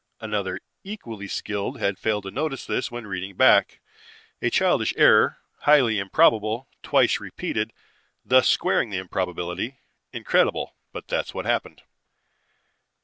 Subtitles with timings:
[0.19, 3.81] Another equally skilled had failed to notice this when reading back.
[4.41, 7.71] A childish error, highly improbable; twice repeated,
[8.25, 9.77] thus squaring the improbability.
[10.11, 11.83] Incredible, but that's what happened.